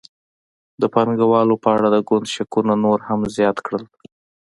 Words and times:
د 0.81 0.83
پانګوالو 0.93 1.55
په 1.63 1.69
اړه 1.75 1.87
د 1.91 1.97
ګوند 2.07 2.27
شکونه 2.35 2.73
نور 2.83 2.99
هم 3.07 3.19
زیات 3.35 3.57
کړل. 3.65 3.83